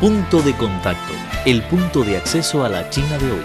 Punto 0.00 0.40
de 0.42 0.56
contacto, 0.56 1.12
el 1.44 1.60
punto 1.64 2.04
de 2.04 2.18
acceso 2.18 2.64
a 2.64 2.68
la 2.68 2.88
China 2.88 3.18
de 3.18 3.32
hoy. 3.32 3.44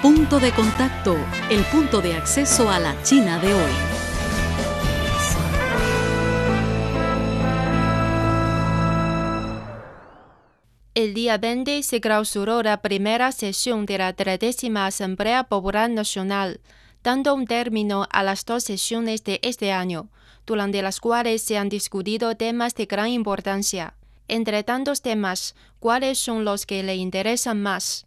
Punto 0.00 0.40
de 0.40 0.52
contacto, 0.52 1.14
el 1.50 1.64
punto 1.64 2.00
de 2.00 2.14
acceso 2.14 2.70
a 2.70 2.78
la 2.78 2.96
China 3.02 3.38
de 3.40 3.52
hoy. 3.52 3.72
El 10.94 11.12
día 11.12 11.36
20 11.36 11.82
se 11.82 12.00
clausuró 12.00 12.62
la 12.62 12.80
primera 12.80 13.32
sesión 13.32 13.84
de 13.84 13.98
la 13.98 14.14
30 14.14 14.86
Asamblea 14.86 15.44
Popular 15.44 15.90
Nacional, 15.90 16.62
dando 17.02 17.34
un 17.34 17.46
término 17.46 18.06
a 18.10 18.22
las 18.22 18.46
dos 18.46 18.64
sesiones 18.64 19.24
de 19.24 19.40
este 19.42 19.72
año, 19.72 20.08
durante 20.46 20.82
las 20.82 21.00
cuales 21.00 21.42
se 21.42 21.58
han 21.58 21.68
discutido 21.68 22.36
temas 22.36 22.74
de 22.74 22.86
gran 22.86 23.08
importancia. 23.08 23.94
Entre 24.28 24.62
tantos 24.62 25.02
temas, 25.02 25.54
¿cuáles 25.80 26.18
son 26.18 26.44
los 26.44 26.66
que 26.66 26.82
le 26.82 26.96
interesan 26.96 27.62
más? 27.62 28.06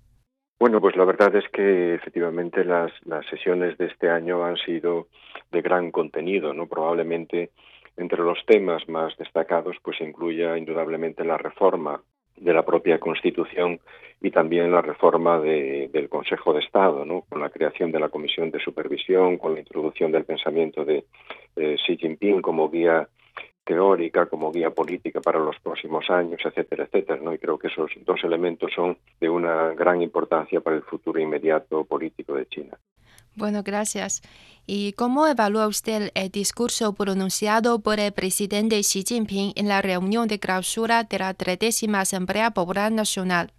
Bueno, 0.60 0.80
pues 0.80 0.96
la 0.96 1.06
verdad 1.06 1.36
es 1.36 1.44
que 1.52 1.96
efectivamente 1.96 2.64
las, 2.64 2.92
las 3.06 3.26
sesiones 3.28 3.78
de 3.78 3.88
este 3.88 4.10
año 4.10 4.44
han 4.44 4.58
sido 4.58 5.08
de 5.52 5.62
gran 5.62 5.92
contenido, 5.92 6.54
¿no? 6.54 6.68
Probablemente 6.68 7.52
entre 7.98 8.20
los 8.20 8.38
temas 8.46 8.88
más 8.90 9.16
destacados 9.18 9.78
pues 9.82 10.00
incluya 10.02 10.58
indudablemente 10.58 11.24
la 11.24 11.38
reforma 11.38 12.02
de 12.38 12.54
la 12.54 12.64
propia 12.64 13.00
Constitución 13.00 13.80
y 14.22 14.32
también 14.32 14.72
la 14.72 14.82
reforma 14.82 15.40
de, 15.40 15.90
del 15.92 16.10
Consejo 16.10 16.54
de 16.54 16.60
Estado, 16.60 17.06
¿no? 17.06 17.22
con 17.22 17.42
la 17.42 17.50
creación 17.50 17.92
de 17.92 18.00
la 18.00 18.10
Comisión 18.10 18.52
de 18.52 18.60
Supervisión, 18.60 19.38
con 19.38 19.54
la 19.54 19.60
introducción 19.60 20.12
del 20.12 20.26
pensamiento 20.26 20.84
de 20.86 21.06
Xi 21.56 21.98
Jinping 21.98 22.42
como 22.42 22.70
guía 22.70 23.08
teórica, 23.66 24.28
como 24.28 24.52
guía 24.52 24.70
política 24.70 25.20
para 25.20 25.40
los 25.40 25.60
próximos 25.60 26.10
años, 26.10 26.40
etcétera, 26.46 26.86
etcétera. 26.86 27.20
¿no? 27.22 27.34
Y 27.34 27.40
creo 27.40 27.58
que 27.58 27.68
esos 27.68 27.92
dos 28.06 28.24
elementos 28.24 28.72
son 28.74 28.98
de 29.20 29.30
una 29.30 29.74
gran 29.74 30.02
importancia 30.02 30.62
para 30.62 30.76
el 30.76 30.84
futuro 30.84 31.20
inmediato 31.20 31.84
político 31.84 32.36
de 32.36 32.46
China. 32.46 32.78
Bueno, 33.36 33.64
gracias. 33.64 34.22
¿Y 34.66 34.94
cómo 34.94 35.28
evalúa 35.28 35.68
usted 35.68 36.10
el 36.16 36.30
discurso 36.30 36.96
pronunciado 36.96 37.80
por 37.82 38.00
el 38.00 38.14
presidente 38.14 38.80
Xi 38.80 39.04
Jinping 39.06 39.52
en 39.56 39.68
la 39.68 39.82
reunión 39.82 40.28
de 40.28 40.40
clausura 40.40 41.04
de 41.04 41.20
la 41.20 41.34
30 41.34 42.00
Asamblea 42.00 42.52
Popular 42.52 42.92
Nacional? 42.92 43.52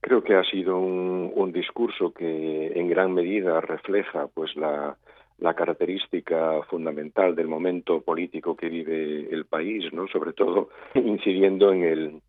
Creo 0.00 0.24
que 0.24 0.34
ha 0.34 0.44
sido 0.44 0.78
un, 0.78 1.52
discurso 1.52 2.12
que 2.12 2.72
en 2.78 2.88
gran 2.88 3.14
medida 3.14 3.60
refleja 3.60 4.28
pues 4.28 4.54
la, 4.54 4.96
la 5.38 5.54
característica 5.54 6.62
fundamental 6.70 7.34
del 7.34 7.48
momento 7.48 8.02
político 8.02 8.54
que 8.54 8.68
vive 8.68 9.28
el 9.32 9.46
país, 9.46 9.92
¿no? 9.92 10.06
Sobre 10.08 10.34
todo 10.34 10.68
incidiendo 10.94 11.72
en 11.72 11.82
el 11.82 12.22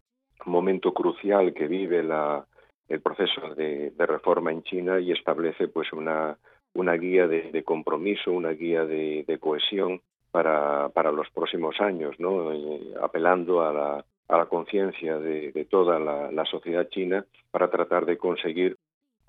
momento 0.45 0.93
crucial 0.93 1.53
que 1.53 1.67
vive 1.67 2.01
la, 2.01 2.45
el 2.87 3.01
proceso 3.01 3.53
de, 3.55 3.91
de 3.91 4.05
reforma 4.05 4.51
en 4.51 4.63
China 4.63 4.99
y 4.99 5.11
establece 5.11 5.67
pues 5.67 5.91
una 5.93 6.37
una 6.73 6.93
guía 6.93 7.27
de, 7.27 7.63
compromiso, 7.63 8.31
una 8.31 8.51
guía 8.51 8.85
de, 8.85 9.23
de 9.27 9.37
cohesión 9.39 10.01
para, 10.31 10.89
para, 10.89 11.11
los 11.11 11.29
próximos 11.31 11.79
años, 11.81 12.15
¿no? 12.19 12.53
Eh, 12.53 12.93
apelando 13.01 13.61
a 13.61 13.73
la, 13.73 14.05
a 14.27 14.37
la 14.37 14.45
conciencia 14.45 15.17
de, 15.17 15.51
de, 15.51 15.65
toda 15.65 15.99
la, 15.99 16.45
sociedad 16.45 16.87
china 16.89 17.25
para 17.51 17.69
tratar 17.69 18.05
de 18.05 18.17
conseguir 18.17 18.77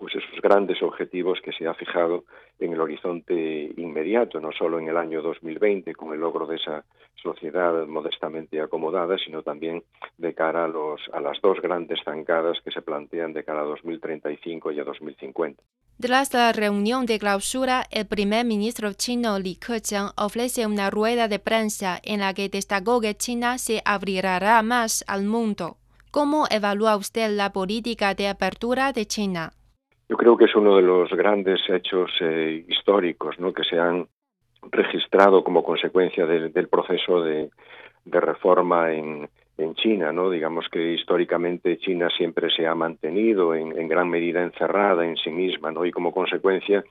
pues 0.01 0.15
esos 0.15 0.41
grandes 0.41 0.83
objetivos 0.83 1.39
que 1.45 1.53
se 1.53 1.69
ha 1.69 1.75
fijado 1.75 2.25
en 2.59 2.73
el 2.73 2.81
horizonte 2.81 3.71
inmediato, 3.77 4.41
no 4.41 4.51
solo 4.51 4.79
en 4.79 4.89
el 4.89 4.97
año 4.97 5.21
2020 5.21 5.95
con 5.95 6.15
el 6.15 6.21
logro 6.21 6.47
de 6.47 6.57
esa 6.57 6.85
sociedad 7.23 7.87
modestamente 7.87 8.63
acomodada, 8.63 9.19
sino 9.19 9.43
también 9.43 9.83
de 10.17 10.33
cara 10.33 10.65
a, 10.65 10.69
los, 10.69 11.03
a 11.13 11.21
las 11.21 11.39
dos 11.43 11.61
grandes 11.61 12.01
zancadas 12.03 12.59
que 12.65 12.71
se 12.71 12.81
plantean 12.81 13.35
de 13.35 13.45
cara 13.45 13.61
a 13.61 13.65
2035 13.65 14.73
y 14.73 14.81
a 14.81 14.85
2050. 14.85 15.63
Tras 16.01 16.33
la 16.33 16.53
reunión 16.55 17.05
de 17.05 17.19
clausura, 17.19 17.85
el 17.91 18.07
primer 18.07 18.47
ministro 18.47 18.95
chino 18.95 19.39
Li 19.39 19.57
Keqiang 19.57 20.13
ofrece 20.17 20.67
una 20.67 20.89
rueda 20.89 21.29
de 21.29 21.41
prensa 21.41 22.01
en 22.03 22.21
la 22.21 22.33
que 22.33 22.49
destacó 22.49 23.03
que 23.03 23.15
China 23.15 23.59
se 23.59 23.83
abrirá 23.85 24.63
más 24.63 25.05
al 25.07 25.25
mundo. 25.25 25.77
¿Cómo 26.11 26.47
evalúa 26.51 26.97
usted 26.97 27.31
la 27.31 27.53
política 27.53 28.15
de 28.15 28.29
apertura 28.29 28.93
de 28.93 29.05
China? 29.05 29.53
Yo 30.11 30.17
creo 30.17 30.37
que 30.37 30.47
es 30.47 30.57
uno 30.57 30.75
de 30.75 30.83
los 30.83 31.09
grandes 31.11 31.61
hechos 31.69 32.11
eh, 32.21 32.65
históricos 32.67 33.39
¿no? 33.39 33.53
que 33.53 33.63
se 33.63 33.79
han 33.79 34.09
registrado 34.73 35.45
como 35.45 35.63
consecuencia 35.63 36.27
de, 36.27 36.49
del 36.49 36.67
proceso 36.67 37.23
de, 37.23 37.49
reforma 38.07 38.93
en, 38.93 39.31
en 39.57 39.75
China, 39.77 40.11
¿no? 40.13 40.29
Digamos 40.29 40.67
que 40.69 40.95
históricamente 40.95 41.79
China 41.79 42.09
siempre 42.17 42.51
se 42.51 42.67
ha 42.67 42.75
mantenido 42.75 43.55
en, 43.55 43.79
en, 43.79 43.87
gran 43.87 44.11
medida 44.11 44.43
encerrada 44.43 45.07
en 45.07 45.17
sí 45.17 45.31
misma, 45.31 45.71
¿no? 45.71 45.85
Y 45.85 45.93
como 45.93 46.13
consecuencia 46.13 46.83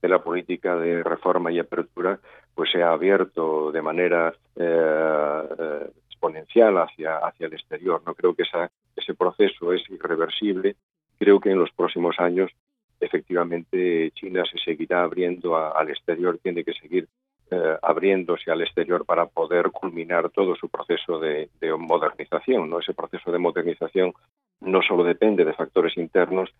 de 0.00 0.08
la 0.08 0.22
política 0.22 0.76
de 0.76 1.02
reforma 1.02 1.50
y 1.50 1.58
apertura, 1.58 2.20
pues 2.54 2.70
se 2.70 2.80
ha 2.80 2.92
abierto 2.92 3.72
de 3.72 3.82
manera 3.82 4.32
eh, 4.54 5.48
eh, 5.58 5.90
exponencial 6.06 6.78
hacia, 6.78 7.16
hacia 7.16 7.48
el 7.48 7.54
exterior, 7.54 8.02
¿no? 8.06 8.14
Creo 8.14 8.34
que 8.34 8.44
esa, 8.44 8.70
ese 8.94 9.14
proceso 9.14 9.72
es 9.72 9.82
irreversible. 9.90 10.76
Creo 11.18 11.40
que 11.40 11.50
en 11.50 11.58
los 11.58 11.72
próximos 11.72 12.14
años 12.20 12.52
efectivamente 13.00 14.10
China 14.12 14.44
se 14.50 14.58
seguirá 14.58 15.02
abriendo 15.02 15.56
al 15.56 15.90
exterior, 15.90 16.38
tiene 16.42 16.64
que 16.64 16.72
seguir 16.74 17.08
eh, 17.50 17.76
abriéndose 17.80 18.50
al 18.50 18.60
exterior 18.60 19.06
para 19.06 19.24
poder 19.24 19.70
culminar 19.70 20.28
todo 20.28 20.54
su 20.54 20.68
proceso 20.68 21.18
de, 21.18 21.48
de, 21.60 21.74
modernización. 21.74 22.68
¿no? 22.68 22.80
Ese 22.80 22.92
proceso 22.92 23.32
de 23.32 23.38
modernización 23.38 24.12
no 24.60 24.82
solo 24.82 25.02
depende 25.02 25.46
de 25.46 25.54
factores 25.54 25.96
internos, 25.96 26.50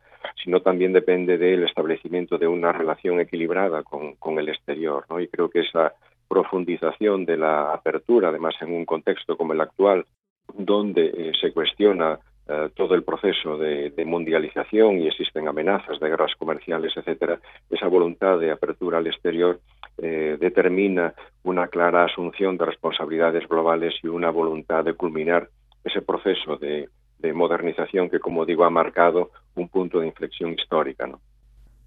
sino 0.43 0.63
también 0.63 0.95
depende 0.95 1.37
del 1.37 1.65
establecimiento 1.65 2.39
de 2.39 2.49
una 2.49 2.73
relación 2.73 3.21
equilibrada 3.21 3.83
con, 3.83 4.15
con 4.15 4.39
el 4.39 4.49
exterior. 4.49 5.05
¿no? 5.11 5.21
Y 5.21 5.29
creo 5.29 5.51
que 5.51 5.61
esa 5.61 5.93
profundización 6.27 7.27
de 7.27 7.37
la 7.37 7.75
apertura, 7.75 8.29
además 8.29 8.55
en 8.63 8.73
un 8.73 8.87
contexto 8.87 9.37
como 9.37 9.53
el 9.53 9.61
actual, 9.61 10.07
donde 10.55 11.07
eh, 11.07 11.33
se 11.39 11.53
cuestiona 11.53 12.19
eh, 12.51 12.71
todo 12.75 12.95
el 12.95 13.03
proceso 13.03 13.59
de, 13.59 13.93
mundialización 14.07 15.01
y 15.01 15.07
existen 15.07 15.49
amenazas 15.49 16.01
de 16.01 16.09
guerras 16.09 16.33
comerciales, 16.39 16.97
etcétera, 16.97 17.39
esa 17.69 17.89
voluntad 17.89 18.39
de 18.39 18.51
apertura 18.51 18.99
al 18.99 19.07
exterior 19.07 19.61
eh, 19.99 20.39
determina 20.41 21.13
una 21.43 21.69
clara 21.69 22.05
asunción 22.05 22.57
de 22.57 22.65
responsabilidades 22.65 23.47
globales 23.47 23.95
y 24.03 24.07
una 24.07 24.31
voluntad 24.31 24.83
de 24.83 24.95
culminar 24.95 25.51
ese 25.85 26.01
proceso 26.01 26.57
de, 26.57 26.89
de 27.19 27.33
modernización 27.35 28.09
que, 28.09 28.19
como 28.19 28.47
digo, 28.47 28.65
ha 28.65 28.71
marcado 28.71 29.31
un 29.55 29.69
punto 29.69 30.01
de 30.01 30.07
inflexión 30.07 30.55
histórica. 30.55 31.07
¿no? 31.07 31.21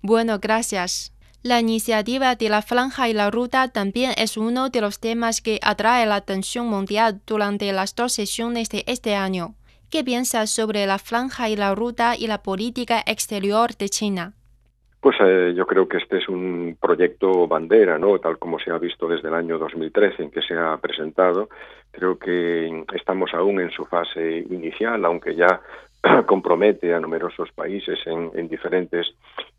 Bueno, 0.04 0.38
gracias. 0.40 1.12
La 1.42 1.60
iniciativa 1.60 2.36
de 2.36 2.50
la 2.50 2.62
franja 2.62 3.10
y 3.10 3.14
la 3.14 3.32
ruta 3.32 3.70
también 3.70 4.12
es 4.16 4.38
uno 4.38 4.70
de 4.70 4.82
los 4.82 5.00
temas 5.00 5.42
que 5.42 5.60
atrae 5.64 6.06
la 6.06 6.18
atención 6.18 6.68
mundial 6.68 7.20
durante 7.26 7.72
las 7.72 7.96
dos 7.96 8.14
sesiones 8.14 8.70
de 8.70 8.84
este 8.86 9.16
año. 9.16 9.56
¿Qué 9.92 10.06
piensas 10.06 10.50
sobre 10.50 10.86
la 10.86 11.00
franja 11.00 11.50
y 11.50 11.58
la 11.58 11.76
ruta 11.76 12.16
y 12.18 12.28
la 12.28 12.42
política 12.42 13.02
exterior 13.06 13.76
de 13.78 13.90
China? 13.90 14.32
Pues 15.02 15.18
eh, 15.20 15.54
yo 15.54 15.66
creo 15.66 15.90
que 15.90 15.98
este 15.98 16.20
es 16.20 16.30
un 16.30 16.78
proyecto 16.80 17.46
bandera, 17.46 18.00
¿no? 18.00 18.18
Tal 18.20 18.40
como 18.40 18.58
se 18.58 18.72
ha 18.72 18.78
visto 18.78 19.06
desde 19.06 19.28
el 19.28 19.34
año 19.34 19.58
2013 19.58 20.24
en 20.24 20.32
que 20.32 20.42
se 20.44 20.54
ha 20.54 20.78
presentado. 20.78 21.50
Creo 21.92 22.18
que 22.18 22.86
estamos 22.94 23.34
aún 23.34 23.60
en 23.60 23.70
su 23.72 23.84
fase 23.84 24.46
inicial, 24.50 25.04
aunque 25.04 25.36
ya 25.36 25.60
compromete 26.26 26.94
a 26.94 27.00
numerosos 27.00 27.52
países 27.52 28.00
en, 28.06 28.32
en, 28.34 28.48
diferentes 28.48 29.08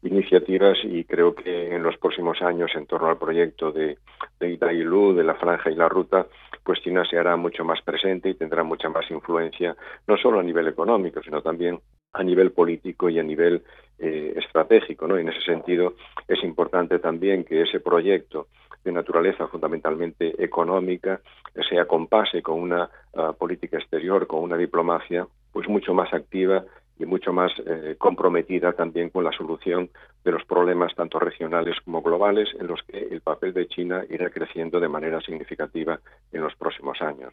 iniciativas 0.02 0.78
y 0.82 1.04
creo 1.04 1.34
que 1.34 1.74
en 1.74 1.82
los 1.82 1.96
próximos 1.98 2.42
años 2.42 2.70
en 2.74 2.86
torno 2.86 3.08
al 3.08 3.18
proyecto 3.18 3.70
de, 3.70 3.98
de 4.40 4.50
Itailu, 4.50 5.14
de 5.14 5.24
la 5.24 5.34
franja 5.34 5.70
y 5.70 5.76
la 5.76 5.88
ruta, 5.88 6.26
pues 6.64 6.80
China 6.80 7.04
se 7.08 7.18
hará 7.18 7.36
mucho 7.36 7.64
más 7.64 7.80
presente 7.82 8.28
y 8.28 8.34
tendrá 8.34 8.64
mucha 8.64 8.88
más 8.88 9.08
influencia, 9.10 9.76
no 10.06 10.16
solo 10.16 10.40
a 10.40 10.42
nivel 10.42 10.68
económico, 10.68 11.22
sino 11.22 11.42
también 11.42 11.78
a 12.12 12.22
nivel 12.22 12.52
político 12.52 13.08
y 13.08 13.18
a 13.18 13.22
nivel 13.22 13.62
eh, 13.98 14.34
estratégico. 14.36 15.06
¿no? 15.06 15.16
En 15.16 15.28
ese 15.28 15.40
sentido 15.42 15.94
es 16.26 16.42
importante 16.42 16.98
también 16.98 17.44
que 17.44 17.62
ese 17.62 17.80
proyecto 17.80 18.48
de 18.84 18.92
naturaleza 18.92 19.46
fundamentalmente 19.46 20.42
económica 20.42 21.20
se 21.68 21.78
acompase 21.78 22.42
con 22.42 22.60
una 22.60 22.90
uh, 23.12 23.32
política 23.34 23.78
exterior, 23.78 24.26
con 24.26 24.40
una 24.42 24.56
diplomacia 24.56 25.26
pues 25.52 25.68
mucho 25.68 25.94
más 25.94 26.12
activa 26.12 26.64
y 26.98 27.06
mucho 27.06 27.32
más 27.32 27.52
eh, 27.66 27.96
comprometida 27.98 28.72
también 28.72 29.10
con 29.10 29.24
la 29.24 29.32
solución 29.32 29.90
de 30.24 30.32
los 30.32 30.44
problemas 30.44 30.94
tanto 30.94 31.18
regionales 31.18 31.76
como 31.84 32.02
globales 32.02 32.48
en 32.60 32.66
los 32.66 32.80
que 32.82 32.98
el 33.10 33.20
papel 33.20 33.52
de 33.52 33.66
China 33.66 34.04
irá 34.08 34.30
creciendo 34.30 34.78
de 34.78 34.88
manera 34.88 35.20
significativa 35.20 35.98
en 36.32 36.42
los 36.42 36.54
próximos 36.56 37.00
años. 37.00 37.32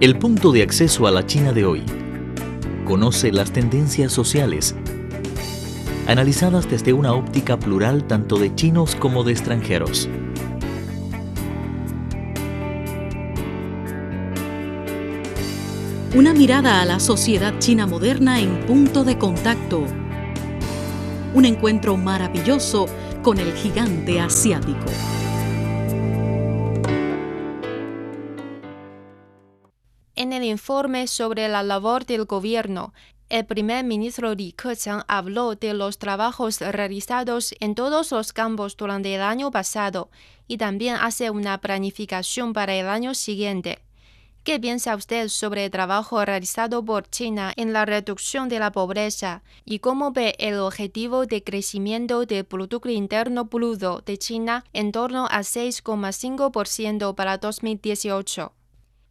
El 0.00 0.18
punto 0.18 0.52
de 0.52 0.62
acceso 0.62 1.06
a 1.06 1.10
la 1.10 1.24
China 1.24 1.52
de 1.52 1.64
hoy. 1.64 1.82
Conoce 2.84 3.30
las 3.30 3.52
tendencias 3.52 4.12
sociales 4.12 4.76
analizadas 6.06 6.68
desde 6.68 6.92
una 6.92 7.12
óptica 7.14 7.56
plural 7.58 8.06
tanto 8.06 8.36
de 8.36 8.54
chinos 8.54 8.96
como 8.96 9.22
de 9.22 9.32
extranjeros. 9.32 10.08
Una 16.14 16.34
mirada 16.34 16.82
a 16.82 16.84
la 16.84 17.00
sociedad 17.00 17.58
china 17.58 17.86
moderna 17.86 18.38
en 18.38 18.66
punto 18.66 19.02
de 19.02 19.16
contacto. 19.16 19.86
Un 21.32 21.46
encuentro 21.46 21.96
maravilloso 21.96 22.84
con 23.22 23.38
el 23.38 23.54
gigante 23.54 24.20
asiático. 24.20 24.84
En 30.14 30.34
el 30.34 30.44
informe 30.44 31.06
sobre 31.06 31.48
la 31.48 31.62
labor 31.62 32.04
del 32.04 32.26
gobierno, 32.26 32.92
el 33.30 33.46
primer 33.46 33.82
ministro 33.82 34.34
Li 34.34 34.52
Keqiang 34.52 35.04
habló 35.08 35.54
de 35.54 35.72
los 35.72 35.96
trabajos 35.96 36.60
realizados 36.60 37.54
en 37.58 37.74
todos 37.74 38.12
los 38.12 38.34
campos 38.34 38.76
durante 38.76 39.14
el 39.14 39.22
año 39.22 39.50
pasado 39.50 40.10
y 40.46 40.58
también 40.58 40.96
hace 40.96 41.30
una 41.30 41.58
planificación 41.62 42.52
para 42.52 42.74
el 42.74 42.86
año 42.88 43.14
siguiente. 43.14 43.78
¿Qué 44.44 44.58
piensa 44.58 44.96
usted 44.96 45.28
sobre 45.28 45.66
el 45.66 45.70
trabajo 45.70 46.24
realizado 46.24 46.84
por 46.84 47.04
China 47.04 47.52
en 47.56 47.72
la 47.72 47.84
reducción 47.84 48.48
de 48.48 48.58
la 48.58 48.72
pobreza 48.72 49.42
y 49.64 49.78
cómo 49.78 50.10
ve 50.10 50.34
el 50.40 50.58
objetivo 50.58 51.26
de 51.26 51.44
crecimiento 51.44 52.26
del 52.26 52.44
Producto 52.44 52.88
Interno 52.88 53.44
Bruto 53.44 54.00
de 54.04 54.18
China 54.18 54.64
en 54.72 54.90
torno 54.90 55.26
a 55.26 55.42
6,5% 55.42 57.14
para 57.14 57.38
2018? 57.38 58.50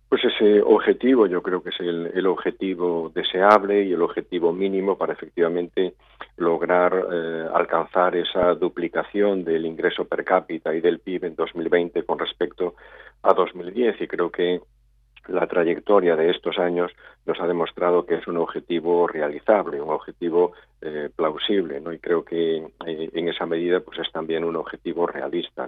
Pues 0.09 0.21
ese 0.25 0.61
objetivo 0.63 1.25
yo 1.27 1.41
creo 1.41 1.63
que 1.63 1.69
es 1.69 1.79
el, 1.79 2.27
objetivo 2.27 3.09
deseable 3.15 3.85
y 3.85 3.93
el 3.93 4.01
objetivo 4.01 4.51
mínimo 4.51 4.97
para 4.97 5.13
efectivamente 5.13 5.93
lograr 6.35 6.93
eh, 6.93 7.45
alcanzar 7.53 8.17
esa 8.17 8.53
duplicación 8.55 9.45
del 9.45 9.65
ingreso 9.65 10.03
per 10.03 10.25
cápita 10.25 10.75
y 10.75 10.81
del 10.81 10.99
PIB 10.99 11.23
en 11.23 11.35
2020 11.35 12.03
con 12.03 12.19
respecto 12.19 12.75
a 13.23 13.33
2010 13.33 14.01
y 14.01 14.07
creo 14.07 14.29
que 14.29 14.59
la 15.27 15.47
trayectoria 15.47 16.15
de 16.15 16.31
estos 16.31 16.57
años 16.57 16.91
nos 17.25 17.39
ha 17.39 17.47
demostrado 17.47 18.05
que 18.05 18.15
es 18.15 18.27
un 18.27 18.37
objetivo 18.37 19.07
realizable, 19.07 19.81
un 19.81 19.91
objetivo 19.91 20.53
eh, 20.81 21.09
plausible, 21.15 21.79
¿no? 21.79 21.93
Y 21.93 21.99
creo 21.99 22.23
que 22.25 22.65
en 22.85 23.27
esa 23.27 23.45
medida 23.45 23.79
pues 23.79 23.99
es 23.99 24.11
también 24.11 24.43
un 24.43 24.55
objetivo 24.55 25.05
realista. 25.07 25.67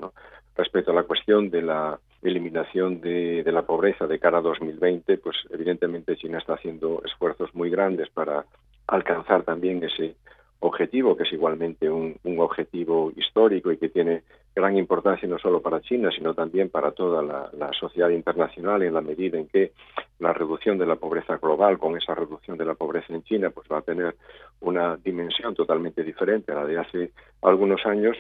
Respecto 0.56 0.92
a 0.92 0.96
la 0.96 1.04
cuestión 1.04 1.50
de 1.50 1.62
la 1.62 2.00
eliminación 2.22 3.02
de, 3.02 3.44
de, 3.44 3.52
la 3.52 3.64
pobreza 3.64 4.08
de 4.08 4.20
cara 4.20 4.40
a 4.40 4.42
2020, 4.42 5.18
pues 5.18 5.36
evidentemente 5.50 6.16
China 6.16 6.38
está 6.38 6.54
haciendo 6.54 7.02
esfuerzos 7.06 7.54
muy 7.54 7.70
grandes 7.70 8.10
para 8.10 8.46
alcanzar 8.88 9.44
también 9.44 9.84
ese 9.84 10.16
objetivo, 10.64 11.16
que 11.16 11.24
es 11.24 11.34
igualmente 11.34 11.90
un, 11.90 12.18
objetivo 12.40 13.12
histórico 13.16 13.72
y 13.72 13.78
que 13.78 13.90
tiene 13.90 14.24
gran 14.56 14.78
importancia 14.78 15.28
no 15.28 15.40
solo 15.40 15.62
para 15.62 15.82
China, 15.82 16.10
sino 16.16 16.34
también 16.34 16.70
para 16.70 16.92
toda 16.92 17.22
la, 17.22 17.72
sociedad 17.80 18.10
internacional 18.10 18.84
en 18.84 18.94
la 18.94 19.02
medida 19.02 19.38
en 19.38 19.48
que 19.48 19.72
la 20.20 20.32
reducción 20.32 20.78
de 20.78 20.86
la 20.86 20.96
pobreza 20.96 21.38
global, 21.38 21.80
con 21.80 21.98
esa 21.98 22.14
reducción 22.14 22.58
de 22.58 22.66
la 22.66 22.76
pobreza 22.76 23.14
en 23.14 23.24
China, 23.24 23.50
pues 23.50 23.68
va 23.72 23.80
a 23.80 23.82
tener 23.82 24.16
una 24.62 24.96
dimensión 24.98 25.56
totalmente 25.56 26.04
diferente 26.04 26.52
a 26.52 26.56
la 26.56 26.66
de 26.66 26.80
hace 26.80 27.12
algunos 27.42 27.86
años. 27.86 28.16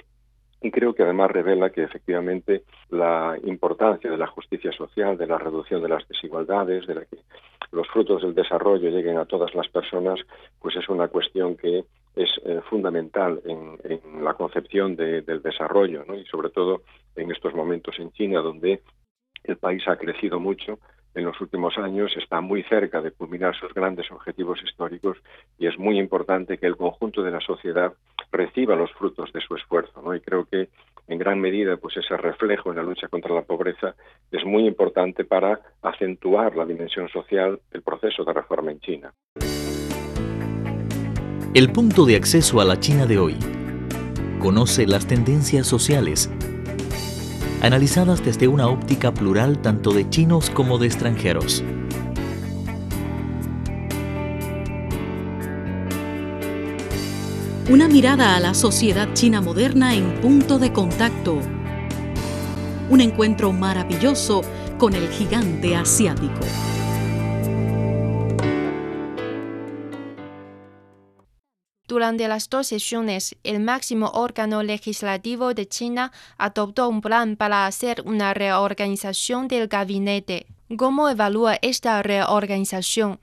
Y 0.61 0.71
creo 0.71 0.93
que 0.93 1.03
además 1.03 1.31
revela 1.31 1.69
que 1.69 1.83
efectivamente 1.83 2.63
la 2.89 3.37
importancia 3.43 4.09
de 4.09 4.17
la 4.17 4.27
justicia 4.27 4.71
social, 4.71 5.17
de 5.17 5.27
la 5.27 5.37
reducción 5.37 5.81
de 5.81 5.89
las 5.89 6.07
desigualdades, 6.07 6.87
de 6.87 6.95
la 6.95 7.05
que 7.05 7.17
los 7.71 7.87
frutos 7.89 8.21
del 8.21 8.33
desarrollo 8.33 8.89
lleguen 8.89 9.17
a 9.17 9.25
todas 9.25 9.53
las 9.55 9.67
personas, 9.67 10.19
pues 10.59 10.75
es 10.75 10.87
una 10.89 11.09
cuestión 11.09 11.57
que 11.57 11.83
es 12.15 12.29
eh, 12.45 12.61
fundamental 12.69 13.41
en, 13.45 14.23
la 14.23 14.35
concepción 14.35 14.95
del 14.95 15.41
desarrollo, 15.41 16.05
y 16.15 16.25
sobre 16.25 16.49
todo 16.49 16.83
en 17.15 17.31
estos 17.31 17.53
momentos 17.53 17.95
en 17.99 18.11
China, 18.11 18.39
donde 18.39 18.81
el 19.43 19.57
país 19.57 19.83
ha 19.87 19.97
crecido 19.97 20.39
mucho 20.39 20.79
en 21.15 21.25
los 21.25 21.39
últimos 21.41 21.77
años, 21.77 22.11
está 22.17 22.41
muy 22.41 22.63
cerca 22.63 23.01
de 23.01 23.11
culminar 23.11 23.55
sus 23.55 23.73
grandes 23.73 24.09
objetivos 24.11 24.59
históricos 24.63 25.17
y 25.59 25.67
es 25.67 25.77
muy 25.77 25.99
importante 25.99 26.57
que 26.57 26.65
el 26.65 26.75
conjunto 26.75 27.21
de 27.21 27.31
la 27.31 27.39
sociedad 27.39 27.93
reciba 28.31 28.75
los 28.75 28.91
frutos 28.93 29.31
de 29.31 29.41
su 29.41 29.55
esfuerzo. 29.55 30.01
¿no? 30.01 30.15
Y 30.15 30.21
creo 30.21 30.45
que 30.45 30.69
en 31.07 31.19
gran 31.19 31.39
medida 31.39 31.77
pues 31.77 31.97
ese 31.97 32.17
reflejo 32.17 32.71
en 32.71 32.77
la 32.77 32.83
lucha 32.83 33.07
contra 33.09 33.35
la 33.35 33.43
pobreza 33.43 33.95
es 34.31 34.43
muy 34.43 34.65
importante 34.65 35.23
para 35.23 35.59
acentuar 35.81 36.55
la 36.55 36.65
dimensión 36.65 37.07
social 37.09 37.59
del 37.71 37.83
proceso 37.83 38.23
de 38.23 38.33
reforma 38.33 38.71
en 38.71 38.79
China. 38.79 39.13
El 41.53 41.71
punto 41.71 42.07
de 42.07 42.15
acceso 42.15 42.61
a 42.61 42.65
la 42.65 42.79
China 42.79 43.05
de 43.05 43.19
hoy. 43.19 43.35
Conoce 44.39 44.87
las 44.87 45.05
tendencias 45.05 45.67
sociales 45.67 46.31
analizadas 47.61 48.25
desde 48.25 48.47
una 48.47 48.67
óptica 48.67 49.13
plural 49.13 49.61
tanto 49.61 49.93
de 49.93 50.09
chinos 50.09 50.49
como 50.49 50.79
de 50.79 50.87
extranjeros. 50.87 51.63
Una 57.69 57.87
mirada 57.87 58.35
a 58.35 58.39
la 58.39 58.55
sociedad 58.55 59.13
china 59.13 59.39
moderna 59.39 59.93
en 59.93 60.21
punto 60.21 60.57
de 60.57 60.73
contacto. 60.73 61.37
Un 62.89 62.99
encuentro 62.99 63.53
maravilloso 63.53 64.41
con 64.79 64.95
el 64.95 65.07
gigante 65.09 65.75
asiático. 65.75 66.41
Durante 71.93 72.27
las 72.27 72.49
dos 72.49 72.65
sesiones, 72.65 73.37
el 73.43 73.59
máximo 73.59 74.09
órgano 74.15 74.63
legislativo 74.63 75.53
de 75.53 75.67
China 75.67 76.11
adoptó 76.39 76.89
un 76.89 77.01
plan 77.01 77.35
para 77.35 77.67
hacer 77.67 78.01
una 78.03 78.33
reorganización 78.33 79.47
del 79.47 79.67
gabinete. 79.67 80.47
¿Cómo 80.75 81.07
evalúa 81.07 81.53
esta 81.61 82.01
reorganización? 82.01 83.19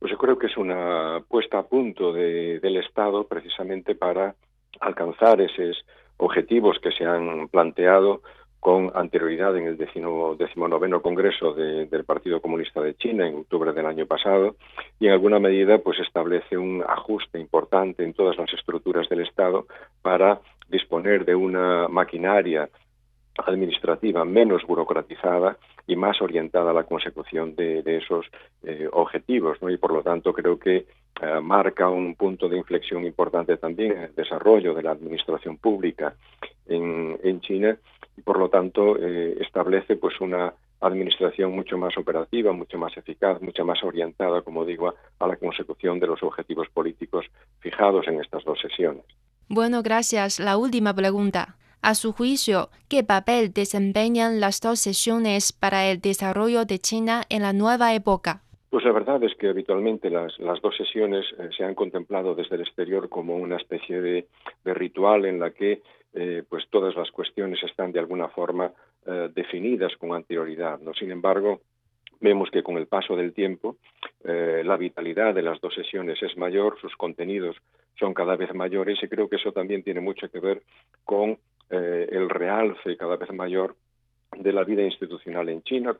Pues 0.00 0.12
yo 0.12 0.18
creo 0.18 0.36
que 0.36 0.48
es 0.48 0.56
una 0.58 1.24
puesta 1.28 1.60
a 1.60 1.62
punto 1.62 2.12
del 2.12 2.76
Estado 2.76 3.26
precisamente 3.26 3.94
para 3.94 4.34
alcanzar 4.80 5.40
esos 5.40 5.82
objetivos 6.18 6.76
que 6.82 6.92
se 6.92 7.06
han 7.06 7.48
planteado 7.48 8.20
con 8.64 8.90
anterioridad 8.94 9.54
en 9.58 9.66
el 9.66 9.76
decimonoveno 9.76 11.02
Congreso 11.02 11.52
del 11.52 12.04
Partido 12.04 12.40
Comunista 12.40 12.80
de 12.80 12.94
China 12.94 13.28
en 13.28 13.34
octubre 13.40 13.74
del 13.74 13.84
año 13.84 14.06
pasado 14.06 14.56
y 14.98 15.06
en 15.06 15.12
alguna 15.12 15.38
medida 15.38 15.76
pues 15.76 15.98
establece 16.00 16.56
un 16.56 16.82
ajuste 16.82 17.38
importante 17.38 18.02
en 18.02 18.14
todas 18.14 18.38
las 18.38 18.50
estructuras 18.54 19.06
del 19.10 19.20
Estado 19.20 19.66
para 20.00 20.40
disponer 20.70 21.26
de 21.26 21.34
una 21.34 21.88
maquinaria 21.88 22.70
administrativa 23.36 24.24
menos 24.24 24.62
burocratizada 24.66 25.58
y 25.86 25.94
más 25.94 26.22
orientada 26.22 26.70
a 26.70 26.74
la 26.74 26.84
consecución 26.84 27.54
de, 27.54 27.82
esos 27.84 28.24
eh, 28.62 28.88
objetivos. 28.90 29.58
Y 29.60 29.76
por 29.76 29.92
lo 29.92 30.02
tanto 30.02 30.32
creo 30.32 30.58
que 30.58 30.76
eh, 30.76 30.86
marca 31.42 31.90
un 31.90 32.14
punto 32.14 32.48
de 32.48 32.56
inflexión 32.56 33.04
importante 33.04 33.58
también 33.58 33.92
en 33.92 34.02
el 34.04 34.14
desarrollo 34.14 34.72
de 34.72 34.84
la 34.84 34.92
administración 34.92 35.58
pública 35.58 36.14
en 36.66 37.40
China 37.42 37.76
y 38.16 38.22
por 38.22 38.38
lo 38.38 38.48
tanto 38.48 38.96
eh, 38.98 39.36
establece 39.40 39.96
pues 39.96 40.20
una 40.20 40.54
administración 40.80 41.52
mucho 41.52 41.78
más 41.78 41.96
operativa, 41.96 42.52
mucho 42.52 42.78
más 42.78 42.96
eficaz, 42.96 43.40
mucho 43.40 43.64
más 43.64 43.82
orientada, 43.82 44.42
como 44.42 44.64
digo, 44.64 44.94
a 45.18 45.26
la 45.26 45.36
consecución 45.36 45.98
de 45.98 46.06
los 46.06 46.22
objetivos 46.22 46.68
políticos 46.68 47.26
fijados 47.60 48.06
en 48.08 48.20
estas 48.20 48.44
dos 48.44 48.60
sesiones. 48.60 49.04
Bueno, 49.48 49.82
gracias. 49.82 50.40
La 50.40 50.56
última 50.56 50.94
pregunta. 50.94 51.56
A 51.80 51.94
su 51.94 52.12
juicio, 52.12 52.70
¿qué 52.88 53.04
papel 53.04 53.52
desempeñan 53.52 54.40
las 54.40 54.60
dos 54.60 54.80
sesiones 54.80 55.52
para 55.52 55.86
el 55.86 56.00
desarrollo 56.00 56.64
de 56.64 56.78
China 56.78 57.24
en 57.28 57.42
la 57.42 57.52
nueva 57.52 57.94
época? 57.94 58.42
Pues 58.74 58.84
la 58.84 58.90
verdad 58.90 59.22
es 59.22 59.32
que 59.36 59.46
habitualmente 59.46 60.10
las, 60.10 60.36
dos 60.60 60.76
sesiones 60.76 61.24
eh, 61.38 61.48
se 61.56 61.62
han 61.62 61.76
contemplado 61.76 62.34
desde 62.34 62.56
el 62.56 62.62
exterior 62.62 63.08
como 63.08 63.36
una 63.36 63.54
especie 63.54 64.00
de, 64.00 64.26
ritual 64.64 65.26
en 65.26 65.38
la 65.38 65.52
que 65.52 65.80
eh, 66.12 66.42
pues 66.48 66.64
todas 66.70 66.96
las 66.96 67.08
cuestiones 67.12 67.62
están 67.62 67.92
de 67.92 68.00
alguna 68.00 68.26
forma 68.30 68.72
eh, 69.06 69.30
definidas 69.32 69.92
con 69.96 70.12
anterioridad. 70.12 70.80
¿no? 70.80 70.92
Sin 70.92 71.12
embargo, 71.12 71.60
vemos 72.20 72.50
que 72.50 72.64
con 72.64 72.76
el 72.76 72.88
paso 72.88 73.14
del 73.14 73.32
tiempo 73.32 73.76
la 74.24 74.76
vitalidad 74.76 75.34
de 75.34 75.42
las 75.42 75.60
dos 75.60 75.72
sesiones 75.72 76.20
es 76.20 76.36
mayor, 76.36 76.76
sus 76.80 76.96
contenidos 76.96 77.54
son 77.96 78.12
cada 78.12 78.34
vez 78.34 78.52
mayores 78.54 79.00
y 79.00 79.06
creo 79.06 79.28
que 79.28 79.36
eso 79.36 79.52
también 79.52 79.84
tiene 79.84 80.00
mucho 80.00 80.28
que 80.28 80.40
ver 80.40 80.62
con 81.04 81.38
el 81.70 82.28
realce 82.28 82.96
cada 82.96 83.16
vez 83.16 83.32
mayor 83.32 83.76
de 84.36 84.52
la 84.52 84.64
vida 84.64 84.82
institucional 84.82 85.48
en 85.48 85.62
China, 85.62 85.94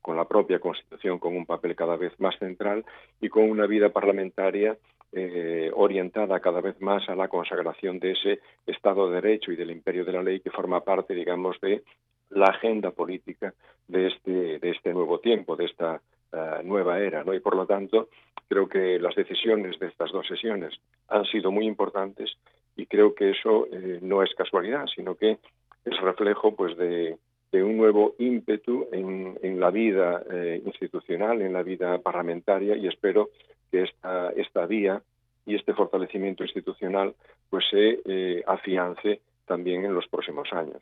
con, 0.00 0.16
la 0.16 0.24
propia 0.26 0.58
Constitución 0.58 1.18
con 1.18 1.36
un 1.36 1.46
papel 1.46 1.76
cada 1.76 1.96
vez 1.96 2.18
más 2.18 2.36
central 2.38 2.84
y 3.20 3.28
con 3.28 3.48
una 3.48 3.66
vida 3.66 3.90
parlamentaria 3.90 4.76
eh, 5.12 5.70
orientada 5.74 6.40
cada 6.40 6.60
vez 6.60 6.80
más 6.80 7.08
a 7.08 7.14
la 7.14 7.28
consagración 7.28 7.98
de 7.98 8.12
ese 8.12 8.40
Estado 8.66 9.08
de 9.08 9.20
Derecho 9.20 9.52
y 9.52 9.56
del 9.56 9.70
imperio 9.70 10.04
de 10.04 10.12
la 10.12 10.22
ley 10.22 10.40
que 10.40 10.50
forma 10.50 10.82
parte, 10.82 11.14
digamos, 11.14 11.60
de 11.60 11.82
la 12.30 12.46
agenda 12.46 12.90
política 12.90 13.54
de 13.88 14.08
este, 14.08 14.58
de 14.58 14.70
este 14.70 14.92
nuevo 14.92 15.18
tiempo, 15.18 15.56
de 15.56 15.66
esta 15.66 16.00
eh, 16.32 16.60
nueva 16.64 17.00
era. 17.00 17.24
¿no? 17.24 17.34
Y 17.34 17.40
por 17.40 17.56
lo 17.56 17.66
tanto, 17.66 18.08
creo 18.48 18.68
que 18.68 18.98
las 18.98 19.14
decisiones 19.14 19.78
de 19.78 19.88
estas 19.88 20.12
dos 20.12 20.26
sesiones 20.26 20.74
han 21.08 21.24
sido 21.26 21.50
muy 21.50 21.66
importantes 21.66 22.36
y 22.76 22.86
creo 22.86 23.14
que 23.14 23.30
eso 23.30 23.66
eh, 23.70 23.98
no 24.02 24.22
es 24.22 24.34
casualidad, 24.34 24.86
sino 24.94 25.14
que 25.16 25.38
es 25.84 26.00
reflejo 26.00 26.54
pues 26.54 26.76
de 26.76 27.16
de 27.52 27.62
un 27.62 27.76
nuevo 27.76 28.14
ímpetu 28.18 28.86
en, 28.92 29.60
la 29.60 29.70
vida 29.70 30.22
eh, 30.30 30.62
institucional, 30.64 31.42
en 31.42 31.52
la 31.52 31.62
vida 31.62 31.98
parlamentaria 31.98 32.76
y 32.76 32.86
espero 32.86 33.30
que 33.70 33.82
esta, 33.82 34.30
esta 34.30 34.66
vía 34.66 35.02
y 35.46 35.54
este 35.56 35.74
fortalecimiento 35.74 36.44
institucional 36.44 37.14
pues 37.48 37.64
se 37.70 38.00
eh, 38.04 38.42
afiance 38.46 39.20
también 39.46 39.84
en 39.84 39.94
los 39.94 40.06
próximos 40.08 40.48
años. 40.52 40.80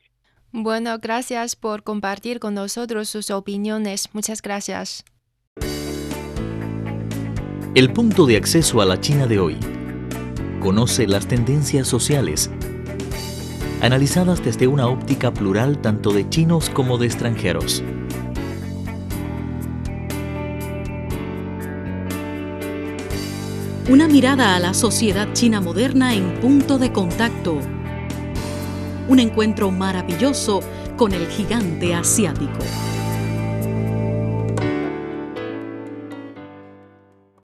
Bueno, 0.51 0.97
gracias 0.99 1.55
por 1.55 1.83
compartir 1.83 2.39
con 2.39 2.53
nosotros 2.55 3.09
sus 3.09 3.29
opiniones. 3.31 4.13
Muchas 4.13 4.41
gracias. 4.41 5.05
El 7.75 7.93
punto 7.93 8.25
de 8.25 8.37
acceso 8.37 8.81
a 8.81 8.85
la 8.85 8.99
China 8.99 9.27
de 9.27 9.39
hoy. 9.39 9.57
Conoce 10.59 11.07
las 11.07 11.27
tendencias 11.27 11.87
sociales 11.87 12.51
analizadas 13.81 14.43
desde 14.43 14.67
una 14.67 14.87
óptica 14.87 15.31
plural 15.31 15.79
tanto 15.79 16.11
de 16.11 16.27
chinos 16.29 16.69
como 16.69 16.97
de 16.97 17.07
extranjeros. 17.07 17.83
Una 23.89 24.07
mirada 24.07 24.55
a 24.55 24.59
la 24.59 24.73
sociedad 24.73 25.33
china 25.33 25.61
moderna 25.61 26.13
en 26.13 26.39
punto 26.39 26.77
de 26.77 26.91
contacto. 26.91 27.57
Un 29.07 29.19
encuentro 29.19 29.71
maravilloso 29.71 30.59
con 30.95 31.13
el 31.13 31.27
gigante 31.27 31.95
asiático. 31.95 32.59